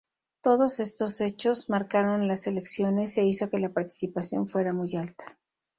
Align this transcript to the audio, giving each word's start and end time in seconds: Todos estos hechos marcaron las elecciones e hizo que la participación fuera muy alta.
Todos 0.41 0.79
estos 0.79 1.21
hechos 1.21 1.69
marcaron 1.69 2.27
las 2.27 2.47
elecciones 2.47 3.15
e 3.19 3.23
hizo 3.23 3.51
que 3.51 3.59
la 3.59 3.69
participación 3.69 4.47
fuera 4.47 4.73
muy 4.73 4.95
alta. 4.95 5.37